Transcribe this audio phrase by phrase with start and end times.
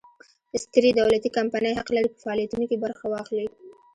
[0.63, 3.45] سترې دولتي کمپنۍ حق لري په فعالیتونو کې برخه واخلي.